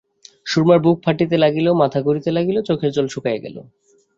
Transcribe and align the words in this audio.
সুরমার 0.45 0.79
বুক 0.79 0.97
ফাটিতে 1.03 1.35
লাগিল, 1.37 1.67
মাথা 1.81 1.99
ঘুরিতে 2.01 2.29
লাগিল, 2.31 2.57
চোখের 2.61 2.91
জল 2.91 3.07
শুকাইয়া 3.07 3.43
গেল! 3.45 3.57